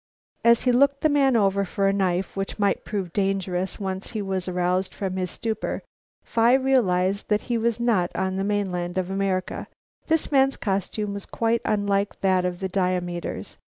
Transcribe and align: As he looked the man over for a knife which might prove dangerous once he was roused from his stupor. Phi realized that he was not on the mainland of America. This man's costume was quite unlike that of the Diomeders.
As 0.43 0.63
he 0.63 0.71
looked 0.71 1.01
the 1.01 1.09
man 1.09 1.35
over 1.35 1.63
for 1.63 1.87
a 1.87 1.93
knife 1.93 2.35
which 2.35 2.57
might 2.57 2.83
prove 2.83 3.13
dangerous 3.13 3.79
once 3.79 4.13
he 4.13 4.21
was 4.23 4.49
roused 4.49 4.95
from 4.95 5.15
his 5.15 5.29
stupor. 5.29 5.83
Phi 6.23 6.53
realized 6.55 7.29
that 7.29 7.41
he 7.41 7.57
was 7.59 7.79
not 7.79 8.09
on 8.15 8.35
the 8.35 8.43
mainland 8.43 8.97
of 8.97 9.11
America. 9.11 9.67
This 10.07 10.31
man's 10.31 10.57
costume 10.57 11.13
was 11.13 11.27
quite 11.27 11.61
unlike 11.65 12.19
that 12.21 12.45
of 12.45 12.61
the 12.61 12.67
Diomeders. 12.67 13.57